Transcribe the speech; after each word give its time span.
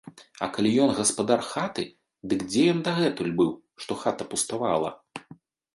А 0.45 0.45
калі 0.53 0.69
ён 0.85 0.93
гаспадар 0.99 1.43
хаты, 1.51 1.85
дык 2.33 2.39
дзе 2.53 2.63
ён 2.73 2.79
дагэтуль 2.89 3.33
быў, 3.43 3.51
што 3.85 3.91
хата 4.07 4.23
пуставала. 4.35 4.91